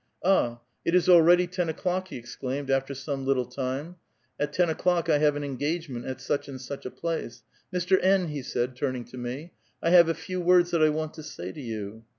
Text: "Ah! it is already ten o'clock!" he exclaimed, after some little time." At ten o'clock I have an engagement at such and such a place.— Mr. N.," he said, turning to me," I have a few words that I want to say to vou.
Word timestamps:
"Ah! 0.25 0.59
it 0.83 0.95
is 0.95 1.07
already 1.07 1.45
ten 1.45 1.69
o'clock!" 1.69 2.07
he 2.07 2.17
exclaimed, 2.17 2.71
after 2.71 2.95
some 2.95 3.23
little 3.23 3.45
time." 3.45 3.97
At 4.39 4.51
ten 4.51 4.67
o'clock 4.67 5.09
I 5.09 5.19
have 5.19 5.35
an 5.35 5.43
engagement 5.43 6.07
at 6.07 6.19
such 6.19 6.47
and 6.47 6.59
such 6.59 6.87
a 6.87 6.89
place.— 6.89 7.43
Mr. 7.71 8.03
N.," 8.03 8.29
he 8.29 8.41
said, 8.41 8.75
turning 8.75 9.05
to 9.05 9.17
me," 9.19 9.51
I 9.83 9.91
have 9.91 10.09
a 10.09 10.15
few 10.15 10.41
words 10.41 10.71
that 10.71 10.81
I 10.81 10.89
want 10.89 11.13
to 11.13 11.21
say 11.21 11.51
to 11.51 11.61
vou. 11.61 12.03